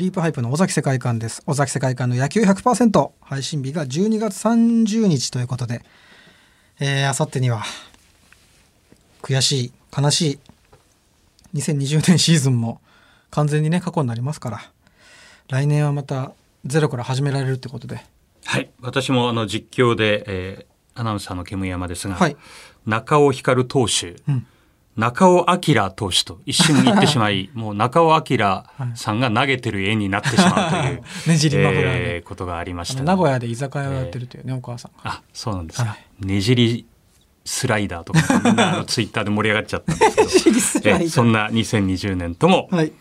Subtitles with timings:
[0.00, 1.42] リープハイプの尾崎世界観です。
[1.46, 5.82] 尾崎世界観の野球100%配信日が12月30日ということで
[6.80, 7.62] えー、あさってには
[9.20, 10.38] 悔しい悲しい
[11.54, 12.80] 2020年シーズンも
[13.30, 14.60] 完全にね過去になりますから
[15.48, 16.32] 来年はまた
[16.64, 18.02] ゼロから始められるってことで。
[18.46, 18.70] はい。
[18.80, 22.38] 私もあの実況で、えー、アナウンサーの煙山ですが、はい、
[22.86, 24.46] 中尾光投手、うん
[24.96, 35.90] 中尾明投手と一瞬言ってしまい、 もう中尾明さんが投げてる絵になってしまうという、 ねじりえー、ことがありました、名古屋で居酒屋をやってるというね、えー、お母さんあ、そうなんですか。
[35.90, 36.86] はい、ねじり
[37.44, 42.92] スライダーとか、みんなツイッターで盛り上がっちゃったんですけど、えそんな2020年とも、はい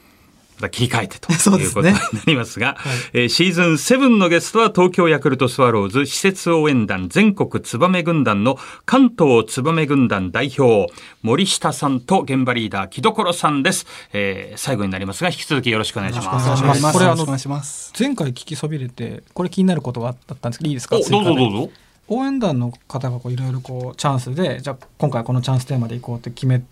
[0.60, 16.94] また切り替えてと いうことになりますが、すねはい、えー、シーズン7のゲストは東京ヤクルトスワローズ施設応援団全国ツバメ軍団の関東ツバメ軍団代表森下さんと現場リーダー木所さんです、えー、最後になりますが引き続きよろしくお願いします。
[16.94, 20.98] これあの前回聞きそびれてこれ気になることがあったんですけどいいですか？
[20.98, 21.70] どうぞどうぞ。
[22.10, 26.64] 応援団の方がいろいろこうチャンスでじゃあ今回このチャンステーマでいこうって決め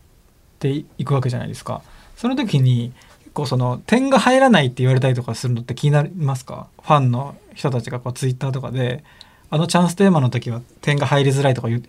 [0.59, 1.81] ていくわけじゃないですか。
[2.15, 2.91] その時に
[3.37, 6.67] 構その点が入らないって言われたりとかするのって気になりますか？
[6.81, 9.03] ファンの人たちがこうツイッターとかで
[9.49, 11.81] あのチャンステーマの時は点が入りづらいとか言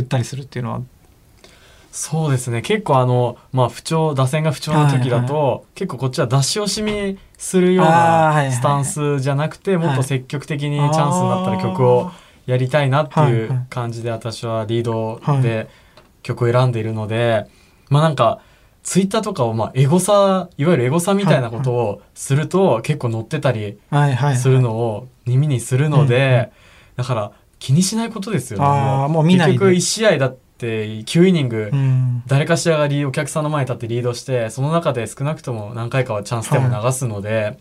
[0.00, 0.82] ったりするっていうのは？
[1.90, 2.60] そうですね。
[2.62, 9.86] 結構あの、まあ、不調打線が不調の時だと、はいはい、結構こっちは出し惜しみするようなスタンスじゃなくて、はい。
[9.86, 12.12] はい、もっと積極的にチャンスになったら曲を
[12.46, 15.68] やりたいなっていう感じで私はリードで
[16.22, 17.46] 曲を選んでいるので、
[17.88, 18.42] まあなんか
[18.88, 23.78] ツイッターとかをまあエゴサいわゆるエゴサみたいなことをすると結構載ってたり
[24.34, 26.50] するのを耳にするので
[26.96, 28.64] だから気にしないことですよね。
[29.12, 31.70] もう結局1試合だって9イニング
[32.26, 37.58] 誰かしらがお客さんの前に立ってリードしてその中で少なくとも何回かはチャンステーマ流すので、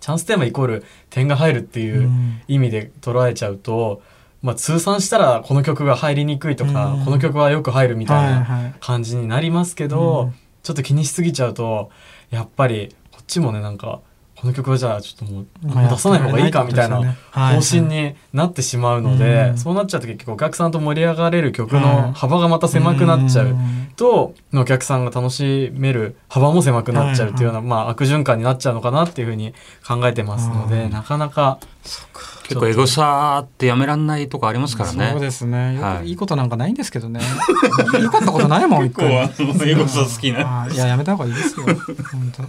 [0.00, 2.10] チャンステーマイコール点が入るっていう
[2.46, 4.02] 意味で捉えちゃうと。
[4.40, 10.30] まあ、通算したらこの曲が入りにくいとか、この曲はよく入るみたいな感じになりますけど、
[10.62, 11.90] ちょっと気にしすぎちゃうと
[12.30, 14.00] やっぱりこっちもねなんか
[14.40, 23.56] この曲はじゃあちょっともう出さない方がいいかみたいな方針になってしまうのでそうなっちゃうと結局お客さんと盛り上がれる曲の幅がまた狭くなっちゃう
[23.96, 29.54] とお客さんが楽しめる幅も狭くなっちゃうっていうようなまあ悪循環になっちゃうのかなっていうふうに
[29.84, 31.58] 考えてますのでなかなか。
[32.48, 35.10] 結構エゴサってやめらんないとこありますからね。
[35.12, 35.78] そうですね。
[35.78, 37.20] はい、いいことなんかないんですけどね。
[38.00, 39.02] よかったことないもん、一個。
[39.04, 40.66] エゴサ好きな。
[40.72, 41.66] いや、やめた方がいいですよ。
[41.66, 42.42] 本当。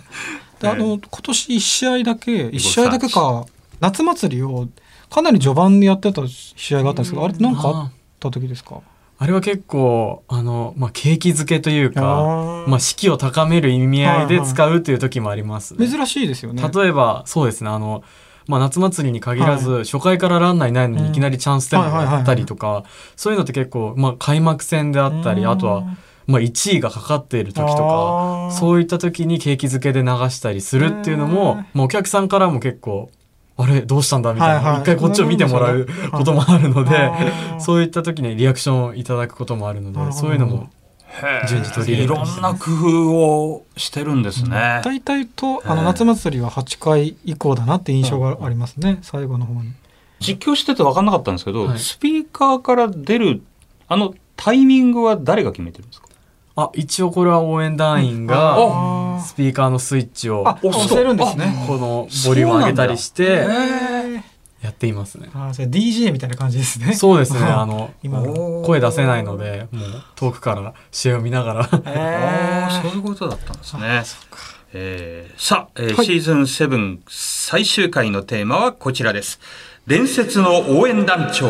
[0.60, 3.46] で、あの、今年一試合だけ、一試合だけか、
[3.80, 4.68] 夏祭りを
[5.10, 8.82] かなり序盤でやってた試合があったんですけど、あれって何かあった時ですか？
[9.22, 16.64] あれは結構、あの、まあ、景気づけというか、まあ、士気を高める意味合いで使うという時もあります、ね、珍しいですよね。
[16.74, 18.02] 例えば、そうですね、あの、
[18.48, 22.84] まあ、夏祭りに限らず、はい、初回からランナーいないのにいきなりチャンステーマがあったりとか、
[23.18, 25.84] そういうのって結構、まあ、開幕戦であったり、あとは、
[26.30, 33.10] まあ、1位がかかっている時とかそういった時に景気づけで流したりするっていうのも、まあ、お客さんからも結構
[33.58, 37.12] あれどうしたんだみたいな、一回こっちを見てもらうこともあるので、
[37.60, 40.70] そういった時にリアクションをいただくこともあるので、そういうのも
[41.50, 44.82] 順次取り入れいろんな工夫をしてるんですね。
[44.86, 49.74] 大体とあの夏祭りは8回以降だなって印象がありますね、最後の方に。
[50.22, 53.42] 実況してて分かんなかったんですけど、はい、スピーカーから出る
[53.88, 56.09] あのタイミングは誰が決めてるんですか？
[56.64, 58.58] あ一応これは応援団員が
[59.22, 63.46] スピーカーのスイッチを押せるんですねこのボリューム上げたりして
[64.62, 65.30] やっていますね。
[65.34, 66.94] あそれ DJ みたいな感じですね。
[66.94, 67.40] そうですね。
[67.48, 71.70] あの今声出せないので、もう遠くから試合を見ながら。
[71.86, 74.04] えー、そういうことだったんですね。
[74.74, 79.40] えー、さあ、えー、はい、シーズン7最終回のテーマはこちらです。
[79.88, 81.48] 伝説の応援団長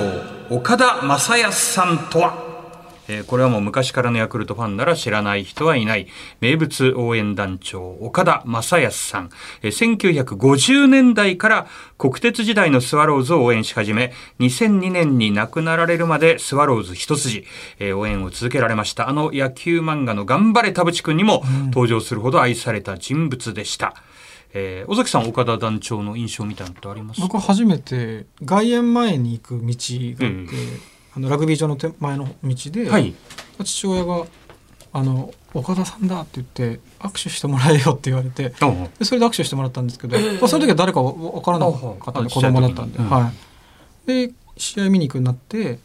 [0.49, 2.48] 岡田正康さんとは？
[3.09, 6.07] えー、これはもう昔からのヤクルトファンなら知らない人はいない。
[6.39, 9.29] 名物応援団長岡田正康さん、
[9.63, 11.67] えー、1950年代から
[11.97, 17.45] 国鉄時代のスワローズを応援し始め2002年に亡くなられるまでスワローズ一筋、
[17.79, 19.09] えー、応援を続けられました。
[19.09, 23.95] あの野球漫画の頑張れ田淵君にも登場するほど愛された人物でした、
[24.53, 30.47] えー、尾崎さん岡田団長の印象みたいなのってあります僕初めて外苑前に行く道があって、うん
[31.15, 33.13] あのラグビー場の手前の道で、はい、
[33.63, 34.25] 父親が
[34.91, 43.31] あの「岡田さんだ」って言って握手してもらえよって言われてでそれで握手してもらったんですけど、まあ、その時は誰か分からなかったんで子供だったんで、は
[44.05, 45.79] い、で試合見に行くようになって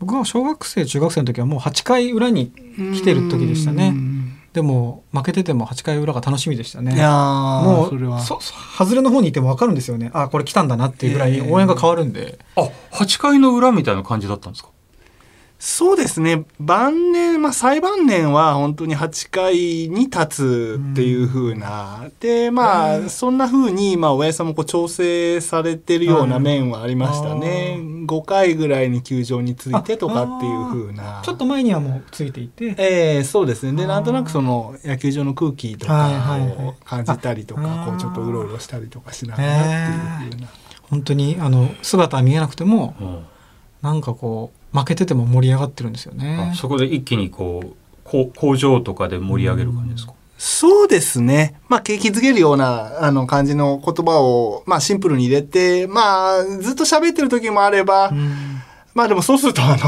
[0.00, 3.94] 僕は小学生中学生の時はもう8回裏に来てる時でしたね。
[4.54, 6.94] でも負けてても8回裏が楽しみでしたね。
[6.94, 8.20] いやもうそれは。
[8.20, 8.38] そ
[8.78, 10.10] 外れの方にいても分かるんですよね。
[10.14, 14.70] あこれ来たんだなっていうぐらい応援が変わるんで、えー、あ8回の裏みたいな感じだったんですか？
[15.66, 16.44] そうですね。
[16.60, 19.54] 晩年、まあ、最晩年は本当に8回
[19.88, 32.74] に立つっていうふうな、うん、でまあそんなふうに、まあ、親父さんもこう調整されてるような面はありましたね、うん、5回ぐらいに球場についてとかっていうふうなちょっと前にはもうついていて。
[32.76, 33.72] ええー、そうですね。
[33.72, 40.48] でなんとなくその野球場の空気とかを感じたりとか、はいはいはい、こうちょっとうろうろしたりとかしながらっていうふうな。
[40.90, 43.26] 本当にあの姿は見えなくても、うん、
[43.80, 46.52] なんかこう負けてても盛り上がってるんですよね。
[46.56, 51.60] そこで一気にこう工場とかで盛り上げる感じですか、うん、そうですね。
[51.68, 58.60] まあ、景気づけるような、あの、感じの言葉を、まあ、シンプルに入れて、まあ、ずっと喋ってる時もあれば、うん、
[58.94, 59.78] まあでもそうするとあの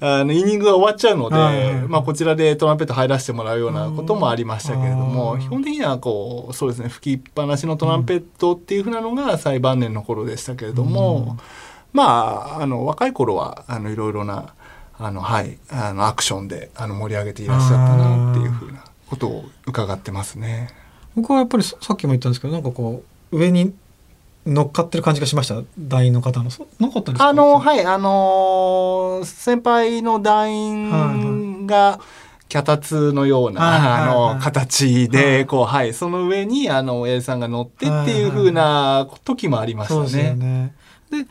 [0.20, 1.74] あのイニングが終わっちゃうので、はい。
[1.86, 11.36] まあこちらでトランペット入らせてもらうようなこともありましたけれども、基本的にはこうそうですね吹きっぱなしのトランペットっていうふうなのが最晩年の頃でしたけれども、
[11.96, 14.52] まああの若い頃はあのいろいろな
[14.98, 20.68] あのはいあのアクションであの盛り上げていらっしゃったなっていうふうなことを伺ってますね。
[21.14, 23.02] 僕はやっぱりさっきも言ったんですけどなんかこ
[23.32, 23.74] う上に
[24.46, 25.62] 乗っかってる感じがしました？
[25.78, 27.28] 団員の方のなかったですか？
[27.28, 31.98] あのはいあのー、先輩の団員が
[32.48, 33.62] 脚立のような、
[34.04, 40.34] あの形でこうはいその上にあの親父さんが乗ってっていうふうな時もありましたね。
[40.34, 40.74] ね。
[41.10, 41.26] で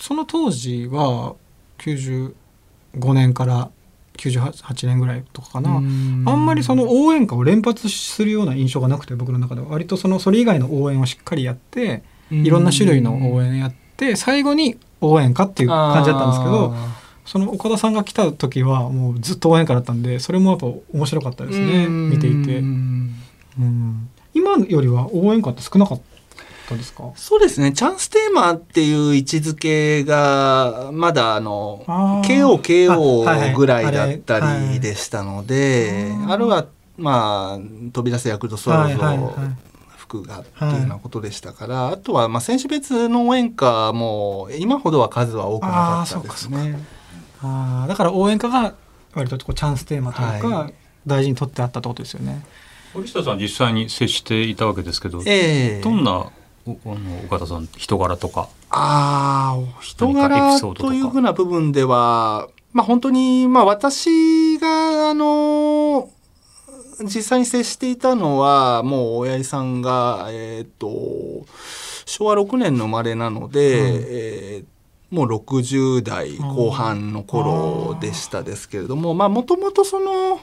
[0.00, 1.34] その当時は
[1.78, 2.32] 95
[3.14, 3.70] 年から
[4.18, 5.76] 98年ぐらいとかかな。
[5.76, 9.68] あんまりその応援歌を連発するような印象がなくて僕の中では。
[9.68, 16.74] 割とそのそれ以外の応援をしっかりやっていろんな種類の応援やって最後に応援歌っていう感じだったんですけど
[17.24, 22.58] その岡田さんが来た時はもうずっと応援歌だったんでそれもやっぱ面白かったですね見ていて。
[22.58, 24.08] うん。
[24.34, 26.19] 今よりは応援歌って少なかった？
[26.74, 27.10] ったですか？
[27.16, 27.72] そうですね。
[27.72, 34.40] チャンステーマっていう位置づけがまだあの KOKO ぐらいだった
[34.70, 37.58] りでしたのであるいはまあ
[37.92, 39.56] 飛び出せヤクルトスワローズ
[39.96, 46.78] 服がっていうようなことでしたから、あとはまあ選手別の応援歌も今ほどは数は多くなかったですね。
[47.42, 48.74] あだから応援歌が
[49.14, 50.74] 割とこうチャンステーマというか、はい、
[51.06, 52.44] 大事にとってあったってことですよね。
[52.92, 56.26] 森下さん実際に接していたわけですけど、えー、どんな
[56.66, 58.48] あの岡田さん人柄とか。
[58.70, 66.08] ああ人柄というふうな部分ではまあ本当にまあ私があの
[67.02, 71.46] 実際に接していたのはもう親父さんがえっ、ー、と
[72.06, 74.64] 昭和6年の生まれなので、うん、えー
[75.10, 80.40] もう60代後半の頃でしたですけれども、まあもともとその、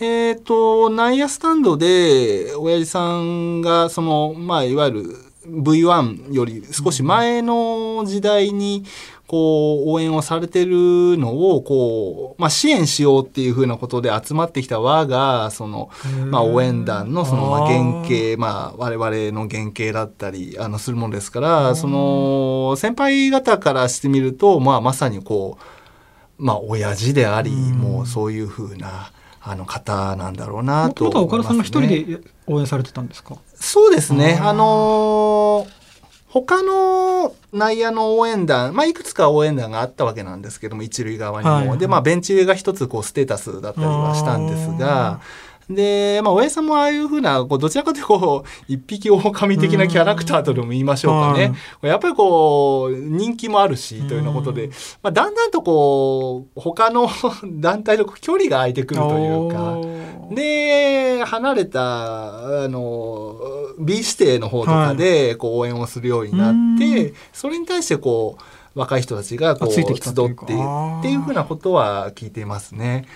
[0.00, 8.84] えっ、ー、と、内野スタンドで、親父さんが、その、まあいわゆる V1 より少し前の時代に
[9.26, 15.90] こう応援をされてるのをこう、まあ、支援しようっていうふうなことで集まってきた輪がその、
[16.26, 25.58] まあ、応援団のそのまあ原型、まあ、我々の原型だったりあのするものですからその先輩方からしてみると、まあ、まさにこ
[26.38, 29.10] う、まあ、親父でありもうそういうふうな。
[29.46, 33.36] あの方なんだろうなと、ね、岡田さんが一人で応援されてたんですか？
[33.54, 34.38] そうですね。
[34.42, 35.68] あのー、
[36.28, 45.20] 他の内野の応援団、まあ、いくつか応援団があったわけなんですけども一塁側にも、はいはい、でまあベンチ上が一つこうステータスだったりはしたんですが
[45.68, 51.54] で、まあ、親父さんもああいうふうな、こう、どちらかというと、こう、一匹狼的なキャラクターとでも言いましょうかね。
[51.82, 54.70] やっぱりこう、人気もあるし、というようなことで、
[55.02, 57.08] まあ、だんだんとこう、他の
[57.44, 59.78] 団体と距離が空いてくるというか、
[60.34, 63.36] で、離れた、あの、
[63.78, 68.42] B 指定の方とかで、こう、応援をするようになって、それに対してこう、
[68.74, 73.06] 若い人たちがこう集ってっていうふうなことは聞いていますね。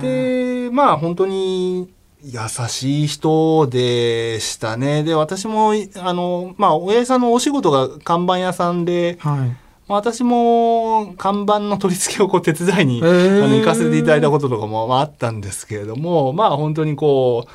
[0.00, 5.02] でまあ本当に優しい人でしたね。
[5.02, 9.18] で私もあのまあ親父さんのお仕事が看板屋さんで。
[9.20, 17.50] はい私も看板の取り付けをこう手伝いに、あの行かせていただいたこととかもあったんですけれどもまあ本当にこう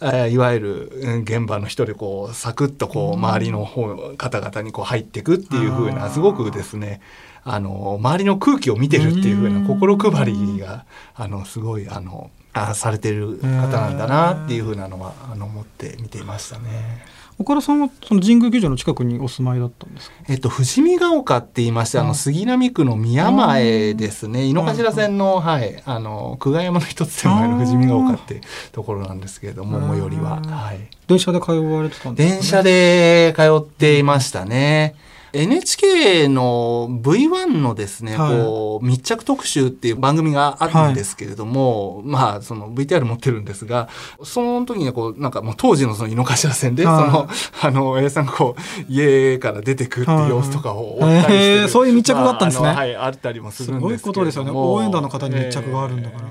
[0.00, 7.00] えいわゆる現場の人でこうサクッとこう周りの方方々にこう入っていくっていう風なすごくですね
[7.44, 17.04] あの周りの空気を見てるっていう風な心配りがあのすごいあのあされてる方なんだなっていう風なのはあの思って見ていましたね。
[17.40, 20.16] 岡田さんはその神宮球場の近くにお住まいだったんですか？
[20.28, 24.44] えっと、富士見ヶ丘って言いまして、あの、杉並区の宮前ですね。
[24.44, 28.42] 井の頭線の、はい、あの、久我山の一つ手前の富士見ヶ丘って
[28.72, 30.42] ところなんですけれども、最寄りは。
[30.42, 30.80] はい。
[31.06, 34.94] 電車で通われてたんですか、ね、電車で通っていましたね。
[35.32, 43.88] NHK の V1 のですね、はい、こう密着特集っていう番組があるんですけれども、はい、まあその VTR 持ってるんですが
[44.22, 47.28] その時にはこうなんかもう当時のその井の頭線で、はい、その
[47.62, 54.50] あの A さんがこう家から出てくっていう様子とかを追ったりして、えー、そういう密着があったんですね、まあ、はい、あったりもするんですすごいことですよね。
[54.52, 56.28] 応援団の方に密着があるんだから。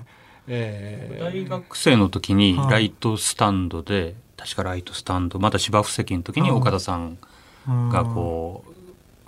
[0.52, 7.18] えー、大学生の時にライトスタンドで、確かライトスタンドまた芝生席の時に岡田さん
[7.68, 8.72] がこう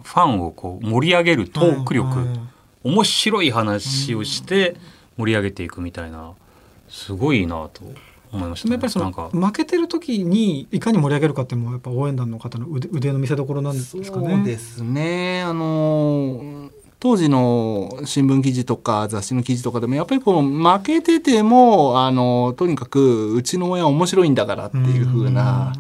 [0.04, 2.28] ファンをこう盛り上げるトーク力、
[2.84, 4.76] 面白い話をして
[5.18, 6.34] 盛り上げていくみたいな
[6.90, 7.84] すごいなと
[8.34, 14.36] 思いました、ね、やっぱりその負けてる時にいかに盛り上げるかっていうのもやっぱ応援団の方の腕腕の見せ所なんですかね。
[14.36, 25.74] そうですねあの当時の新聞記事とか雑誌の記事とかでもやっぱりこう負けててもあのとにかくうちの親面白いんだからっていうふうな。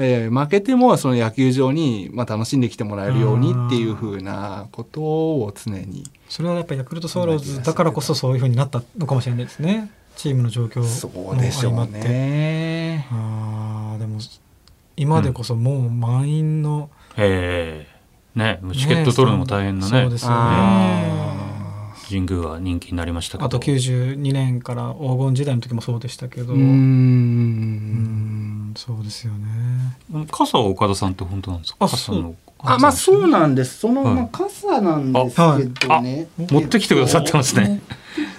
[0.00, 6.04] えー、負けてもその野球場に、まあ、楽しんできてもらえるようにっていうふうなことを常に。
[6.28, 9.90] それはやっぱヤクルトスワローズだからこそそういうふうになったのかもしれないですね。
[10.16, 13.06] チームの状況そうでしょうね。
[13.10, 14.18] あでも
[14.96, 17.86] 今でこそもう満員の、うん、え
[18.36, 20.02] えねチケット取るのも大変なね。
[20.02, 21.28] そうですよね。
[22.08, 26.54] 神宮は人気になりましたあと92年から黄金時代の時もそうでしたけど。
[26.54, 28.27] うん
[28.76, 30.26] そうですよね。
[30.30, 31.88] 傘は岡田さんって本当なんですか？
[31.88, 33.78] 傘のあまあそうなんです。
[33.78, 35.36] その、はい、まあ、傘なんです
[35.74, 37.80] けどね、持ってきてくださってますね、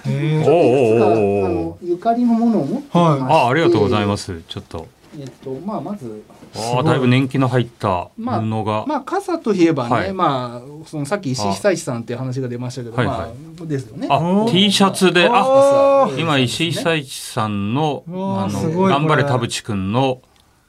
[0.06, 4.42] えー、おおおおゆかりのものを持ってまはい、あありがとうございます。
[4.46, 6.22] ちょっとえっとまあまず
[6.54, 13.24] あだいぶ年季の入った布が、まあ、まあ、傘といえばね、はい、まあそのさっき石井久志さんっていう話が出ましたけど、はいはい、ま
[13.62, 14.06] あですよね。
[14.08, 20.22] あ T シャツであ今石井久志さんのあの頑張れ田淵くんの、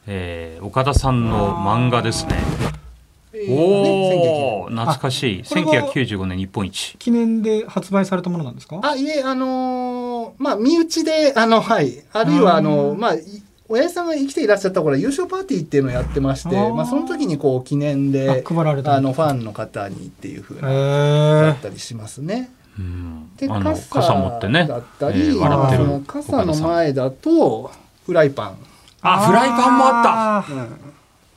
[0.08, 2.40] えー、岡田さんの漫画ですね。
[3.48, 5.44] おお、懐かしい。
[5.46, 6.96] 千九百九十五年日本一。
[7.00, 8.80] 記念で発売されたものなんですか？
[8.84, 13.14] あ、いえ、あのー、まあ、身内で、あの、はい、あるいは、あの、まあ。
[13.72, 22.52] 親父さんが生きていらっしゃった頃優勝パーティーっていうのをやってましてまあ、その時にこう記念であのファンの方にっていうふうなやったりしますね。
[23.38, 24.68] で傘傘持ってね。
[24.68, 27.72] だったり、えー、傘の前だと
[28.06, 28.58] フライパン。
[29.02, 30.68] あフライパンもあった、うん、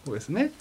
[0.07, 0.53] そうですね。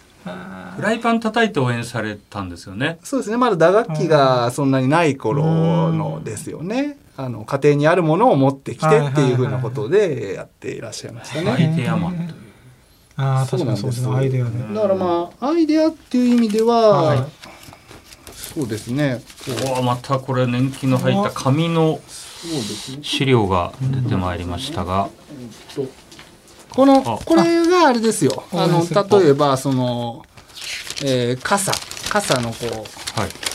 [0.76, 3.00] フライパン叩いて応援されたんですよね。
[3.04, 3.38] そうですね。
[3.38, 11.52] まだ打楽器がそんなにない頃のですよねあの家庭にあるものを持ってきてっていうふうなことでやっていらっしゃいましたね。
[11.52, 12.36] アイデアマンという。
[13.16, 14.74] あそうですねアイデアね。
[14.74, 17.20] だからまあアイデアっていう意味では、はい、
[18.34, 19.22] そうですね。
[19.76, 22.00] おおまたこれ年季の入った紙の
[23.04, 25.10] 資料が出てまいりましたが。
[26.70, 28.44] このこれがあれですよ。
[28.52, 28.84] あの
[29.22, 30.26] 例えばその、
[31.04, 31.72] えー、傘
[32.10, 32.56] 傘のこ
[33.16, 33.20] う。
[33.20, 33.53] はい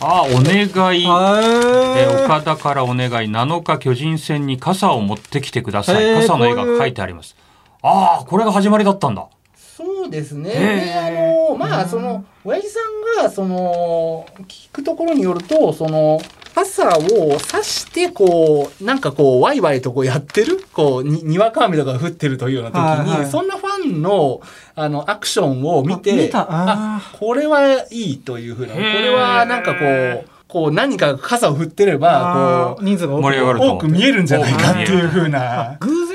[0.00, 3.30] あお願い、え岡田からお願い。
[3.30, 6.14] 7日巨人戦に傘を持ってきてください。
[6.14, 7.36] 傘の絵が描いてあります。
[7.82, 9.26] ああこれが始まりだったんだ。
[9.56, 10.50] そうですね。
[10.50, 11.10] であ
[11.50, 16.20] のまあその親父さんがその聞くところによるとその
[16.54, 24.40] 傘を刺してこうなんかこうワイワイとこうやってるこうににわか雨とか降ってるというような時に、はいはい、そんなファンの
[24.74, 30.38] あのアクションを見てあこれはいいというふうなこれはなんかこう。
[30.48, 35.76] こう何か傘を振ってればこう人数が多く見えるんじゃないかっていうふうな。
[35.78, 36.07] 偶然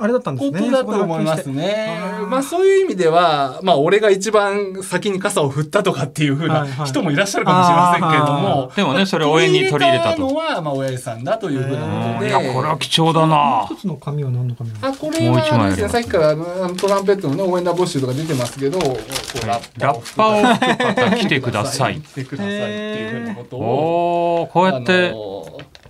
[0.00, 0.70] あれだったんですね。
[0.70, 2.00] だと思いますね。
[2.26, 8.72] まあそういう意味では、まあ俺が一番先に傘を振ったとかっていうふうな人もいらっしゃるかもしれませんけれども。
[8.74, 10.22] でもね、それを応援に取り入れたと。
[10.22, 12.28] のは、まあ親父さんだというふうなことで。
[12.30, 13.66] いや、これは貴重だな。
[13.70, 22.00] 一つの紙は何の紙あ、これはですね、さっきからトランペットのね、応援団募集とか出てますけど、ラッパを吹く方来てください。
[22.00, 24.42] 来てくださいっていうふうなことを。
[24.44, 25.14] おこうやって。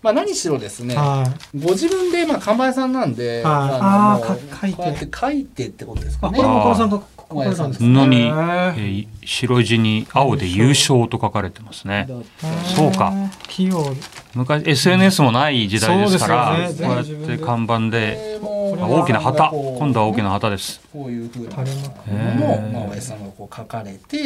[0.02, 0.96] まあ、何しろですね、
[1.54, 5.08] ご自分で、まあ、看板屋さんなんで、ああ書いて。
[5.14, 6.38] 書いてってことですかね。
[6.38, 12.08] これ岡田さんが布に、えー、白地に青で優勝と書かれてますね。
[12.74, 13.12] そうか。
[14.34, 20.80] 昔 SNS もない時代ですから、ね、こうやって看板で大きな旗、今度は大きな旗です。
[20.92, 24.16] こういうふうなものを、まあ、親さんがこう書かれて、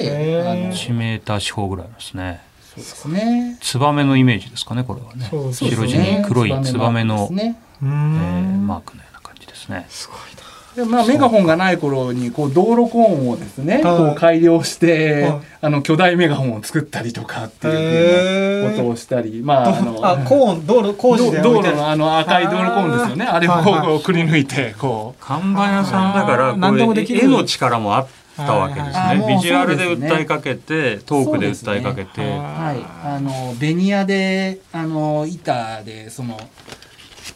[0.72, 2.40] 1メーター四方ぐらいですね。
[2.76, 3.58] そうですね。
[3.60, 5.30] ツバメのイメージですかね、これはね。
[5.52, 7.56] 白地に黒いツバメの、ね。
[7.82, 9.86] えー、マークのような感じですね。
[9.88, 10.44] すごいな。
[10.74, 23.24] でまあ、メガホンがない頃にこう道路コーンをですね、こう改良して、あの巨大メガホンを作ったりとかっていうことをしたり、まああのあコーン道路工事で道路のあの赤い道路コーンですよね。
[23.24, 25.24] あれをこうくり抜いてこう。
[25.24, 32.84] 看板屋さんだからこれ絵の力もあったわけですね、ビジュアルで訴えかけて、トークで訴えかけて、はい。
[33.06, 36.38] あのベニヤであの板でその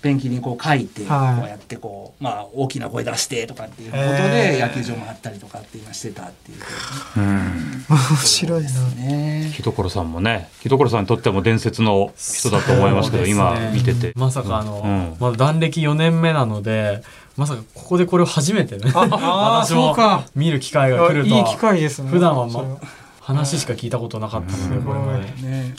[0.02, 6.59] ペンキにこう書いて、こうやってこう、まあ、大きな声出してとかっていうことで野球場もあったりとかっていうのしてたっていう、
[7.17, 9.52] うん、面白いですね。
[9.55, 14.12] 木所さんもね木所さんにとっても伝説の人だと思いますけど、ね、今見てて。
[14.14, 17.02] まさかあの、うん、まだ還暦4年目なので
[17.38, 18.90] まさかここでこれを初めてね。
[18.92, 19.97] 私も
[20.35, 21.40] 見る機会が来るとい。
[21.40, 22.11] い機会ですね。
[22.11, 22.64] 普段は、ま、
[23.21, 25.75] 話しか聞いたことなかったので、これまで、ね、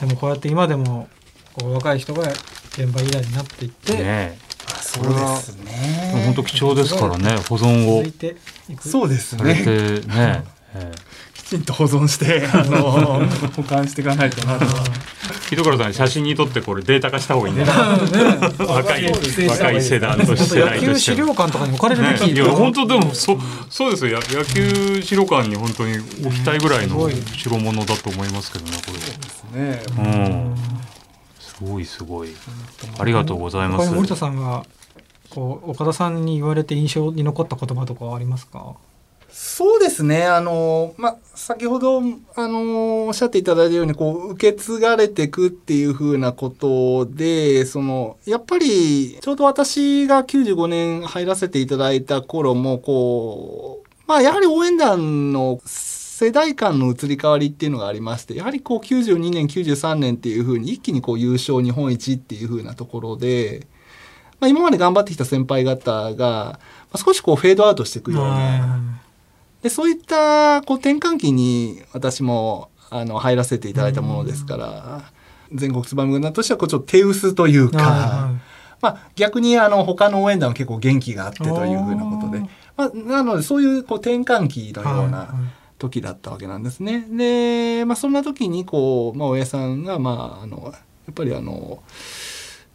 [0.00, 1.08] でもこうやって今でも
[1.54, 4.38] こう若い人が現場依頼になっていって、ね、
[4.82, 6.22] そうですね。
[6.26, 7.38] 本当貴重ですからね。
[7.48, 8.04] 保存を。
[8.80, 9.54] そうですね。
[10.04, 10.92] ね、え
[11.48, 13.26] きちんと保存してあの
[13.56, 14.66] 保管していかないとなと。
[15.48, 17.64] 木所さん写真に撮ってこれデータ化した方がいいんだ
[18.66, 19.10] 若い
[19.48, 23.38] 若い世代として野球資料館とかに置かれるべき、ね、いや本当でもそ
[23.70, 24.20] そうですよ。
[24.28, 29.82] 野球資料館に本当に置きたいぐらいの代物だと思いますけどねこれそうですね。
[29.98, 30.56] うん。
[31.40, 32.28] すごいすごい。
[32.98, 33.90] ありがとうございます。
[33.90, 34.66] 森田さんが
[35.30, 38.74] こう岡田さんに言われて印象に残った言葉とかありますか？
[39.30, 40.24] そうですね。
[40.24, 42.00] あの、まあ、先ほど、
[42.34, 63.68] あの、おっしゃっていただいたように、こう、受け継がれていくっていうふうなことで、その、やっぱり、ちょうど私が95年入らせていただいた頃も、こう、まあ、やはり応援団の世代間の移り変わりっていうのがありまして、やはりこう92年、93年っていうふうに一気にこう優勝日本一っていうふうなところで、
[64.40, 66.58] まあ、今まで頑張ってきた先輩方が、
[66.96, 68.78] 少しこうフェードアウトしていくような、
[69.62, 75.02] でそういったこう転換期に私もあの入らせていただいたものですから、
[75.52, 78.30] 全国ツバメ軍団としてはこうちょっと手薄というか、
[78.80, 82.40] まあ、逆にあの他の応援団は結構元気があってというふうなことで、
[82.76, 85.34] まあ、なのでそういうこう転換期のような、
[85.78, 87.06] 時だったわけなんですね。
[87.08, 90.72] で、まあ、そんな時にこう、まあ、親さんが、まあ、あのや
[91.12, 91.82] っぱりあの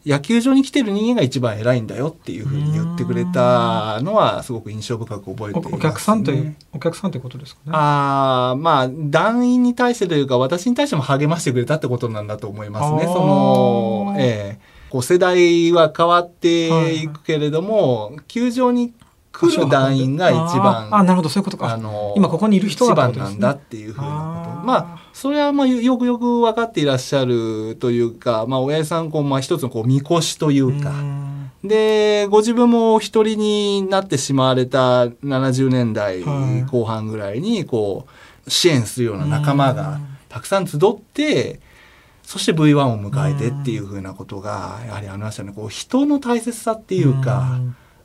[0.06, 7.72] 野球場に来てる人間が一番偉いんだよっていうふうに言ってくれたのはすごく印象深く覚えています、ね、お客さんというお客さんということですかね。
[7.74, 13.04] ああまあ団員に対してというか私に対しても励ましてくれたってことなんだと思いますね。
[13.06, 18.94] そのええー、こう世代は変わっていくけれども、はい、球場に
[19.34, 21.74] 来る団員が一番あなるほどそういうことか。
[21.74, 24.66] あの今ここにいる人が、一番なんだっていうふうなこと。
[24.66, 30.94] まあそれはまあよくよく分かっていらっしゃるというか、まあ、親父さんこう、まあ、一つのこう見越しというか。
[31.64, 36.22] でご自分もお一人になってしまわれた70年代
[36.66, 38.06] 後半ぐらいにこ
[38.46, 40.80] う支援するような仲間がたくさん集っ
[41.14, 41.62] て
[42.22, 45.54] そして V1 を迎えてっていうふうなことがやはりありましたね。
[45.56, 47.60] こう人の大切さっていうか。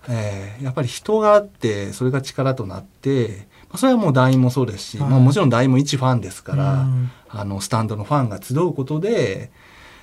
[0.09, 9.51] えー、やっぱり人があってそれが力となってそれはもう団員もそうですし、はい、まあ、もちろん団員も一ファンですから、うん、あのスタンドのファンが集うことで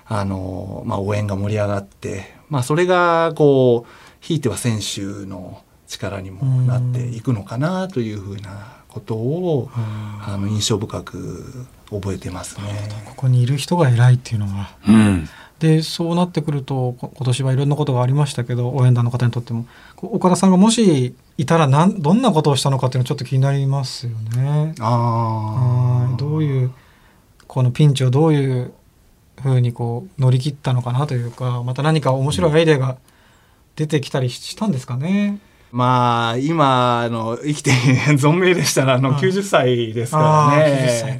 [0.05, 12.63] あの、まあ、応援が盛り上がって、まあ、それがこうひいては選手の力にもなっていくのかなというふうなことを、うん、あの印象深く覚えてますね。
[13.05, 15.29] ここにいる人が偉いっていうのは、うん
[15.59, 19.65] でそうなってくると今年はいろんなことがありましたけど応援団の方にとっても
[20.01, 24.75] 岡田さんがもしいたらなんどんなことをしたのかっていうのちょっと気になりますよね。
[24.79, 26.73] あどういう
[27.47, 28.73] このピンチをどういう
[29.41, 32.97] ふうにこう乗り切ったのかなというかまた何か面白いアイデアが
[33.75, 35.39] 出てきたりしたんですかね。
[35.71, 37.71] まあ今の生きて
[38.17, 41.19] 存命でしたらあの90歳ですからね。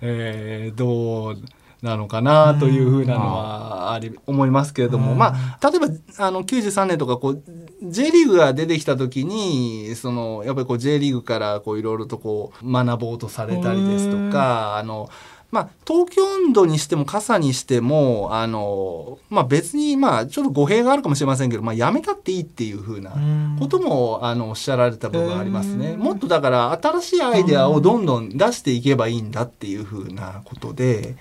[0.00, 1.38] えー、どう
[1.84, 5.86] なのかなというふうなのはあり思いますけれども、まあ例えば
[6.26, 7.42] あの93年とかこう
[7.82, 15.10] J リーグが出てきた時にそのやっぱりこう J リーグからこういろいろとこう学ぼうとされたりですとかあの
[15.54, 23.12] まあ、東京温度にしても傘にしてもあの、まあ、別にまあちょっと語弊があるかもしれませんけど、まあ、やめたっていいっていうふうな
[23.60, 25.96] こともあのおっしゃられた部分ありますね。
[25.96, 31.14] もっとだから新しいアイデアをどんどん出していけばいいんだっていうふうなことで。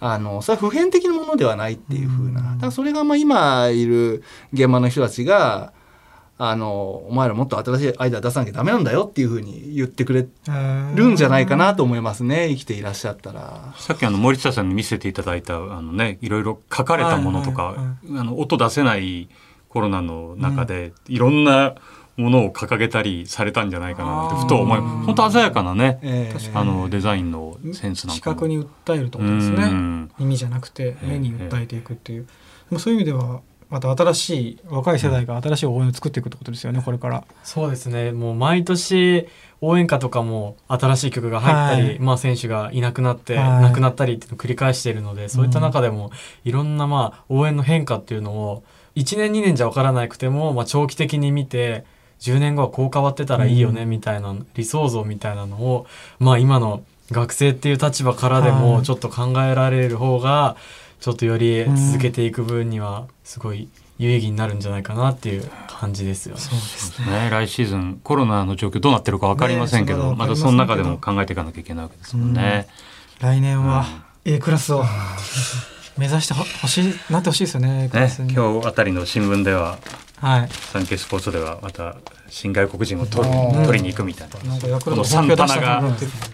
[0.00, 2.40] あのそれは普遍的なものではないっていうふうな。
[2.40, 5.74] だからそれがまあ今いる現場の人たちが
[6.38, 10.26] あのお前らもっと新しいアイデア出さなきゃダメなんだよっていうふうに言ってくれ
[10.94, 12.48] るんじゃないかなと思いますね。
[12.48, 13.74] 生きていらっしゃったら。
[13.76, 19.28] さっきあの森下さんに見せていただいたあのねいろいろ書かれたものとか、あの音出せない
[19.68, 21.74] コロナの中で、いろんな
[22.20, 30.08] ものを掲げたりされたんじゃないかなってふと思い本当鮮やかなね、えー、あのデザインのセンスなんか視覚に訴えるとことですね。
[30.18, 32.26] 耳じゃなくて目に訴えていくっていう、
[32.72, 37.24] えー、そういう意味ではまた新しい若い世代が新しい応援を作っていくってことですよねこれから。
[37.44, 38.12] そうですね。
[38.12, 39.28] もう毎年
[39.60, 46.10] 応援歌とかも新しい曲が入ったり、はい、まあ選手がいなくなって、はい、亡くなったりっていうのを繰り返しているのでそういった中でも
[46.44, 48.64] いろんなまあ応援の変化っていうのを
[48.96, 51.84] 1年2年じゃ分からなくても、まあ、長期的に見て
[52.20, 55.86] 10年後はこう変わってたらいいよねみたいな、理想像みたいなのを、
[56.18, 60.56] まあ、今の学生っていう立場からでもちょっと考えられる方が
[61.00, 66.40] ちょっとより続けていく分にはすごい有意義になるんじゃないかなっていう感じですよね。
[66.40, 67.28] そうですね。
[67.30, 72.68] 来シーズンコロナの状況どうなってるか分かりませんけど、ね、まだその中でも考えていかなきゃいけないわけですもんね。
[73.20, 73.84] うん、来年は
[74.24, 74.84] A クラスを
[76.00, 77.88] 目指してほしいなってほしいですよね。
[77.88, 79.78] ね今日あたりの新聞では、
[80.16, 81.96] はい、産経スポーツではまた
[82.30, 84.56] 新外国人を取り取りに行くみたいな。
[84.56, 85.82] なこのサンタナが、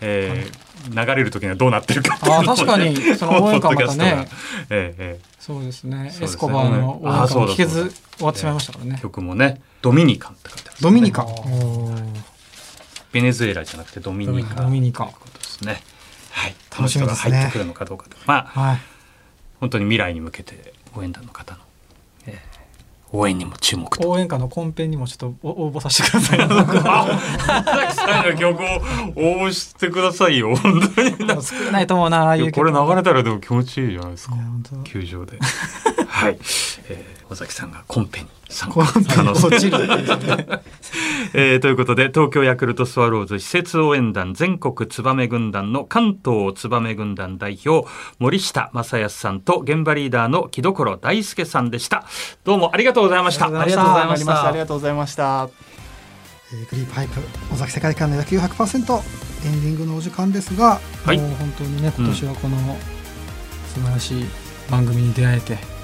[0.01, 2.95] えー、流れる時にはどうなってるかあ確かに。
[3.19, 4.29] その応援歌またね。
[4.71, 6.15] ええそうですね。
[6.21, 9.01] エスコバーの応援歌も聞けず終わってしまいましたからね。
[9.03, 11.27] 曲もね、ドミニカンって書いてある、ドミニカン。
[13.11, 14.57] ベネズエラじゃなくてドミニカン。
[14.59, 15.09] ドミニカン。
[15.09, 15.83] ですね。
[16.31, 16.55] はい。
[16.71, 17.33] 楽しみですね。
[17.33, 18.17] 入ってくるのかどうかと。
[18.27, 18.79] まあ、はい、
[19.61, 21.61] 本当に未来に向けて応援団の方の、
[22.27, 22.37] えー、
[23.17, 26.41] 応援にも注目応援歌のコンペにもちょっと応募させてください。
[26.45, 28.67] あ、さんの曲を
[29.17, 30.55] 応募してくださいよ。
[30.57, 31.43] 本当に。
[31.43, 32.37] 作れないと思うな。
[32.53, 34.37] これ流れたらでも気持ちいいじゃないですか。
[34.85, 35.39] 球場で。
[36.17, 36.39] はい、
[36.89, 38.87] えー、尾崎さんがコンペに参加。
[39.15, 39.49] 可能性。
[41.35, 47.87] えー、ということで東京ヤクルトスワローズ施設応援団全国ツバメ軍団の関東ツバメ軍団代表
[48.19, 52.07] 森下正康さんと現場リーダーの木所大輔さんでした。
[52.45, 53.47] どうもありがとうございました。
[53.47, 54.49] ありがとうございました。
[54.49, 55.51] ありがとうございました。
[56.55, 57.21] えー、グリーパイプ
[57.53, 59.03] 尾崎世界観の野球100%
[59.45, 62.57] エンディングのお時間ですが、はい、もう本当にね今年はこの
[63.75, 64.25] 素晴らしい
[64.71, 65.76] 番組に出会えて、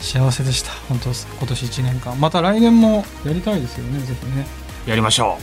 [0.00, 0.72] 幸せでした。
[0.88, 2.18] 本当今年1年間。
[2.20, 4.00] また来年もやりたいですよね。
[4.00, 4.46] ぜひね。
[4.86, 5.38] やりましょ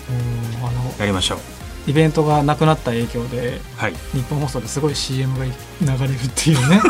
[0.62, 0.66] う。
[0.66, 1.40] あのやりましょう。
[1.88, 6.82] イベントがなくなった影響で、はい、日本放送ですごい CM が流れるっていうね。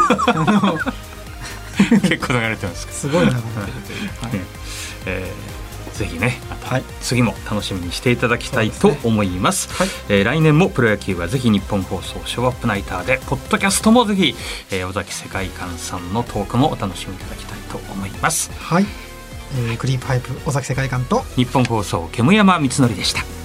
[2.01, 2.87] 結構流れてます。
[2.91, 3.43] すごい流れてる
[3.85, 4.41] という、はい。
[5.05, 5.56] えー
[5.97, 14.35] ぜひねまた次も楽しみにしていただきたいと思います、ねはい、えー、来年もプロ野球はぜひ日本放送ショーアップナイターでポッドキャストもぜひ、
[14.71, 18.51] えー、尾崎世界観さんのトークもお楽しみいただきたいと思います。
[18.53, 18.85] はい、
[19.69, 23.36] えー、クリープハイプ尾崎世界観と日本放送煙山光則でした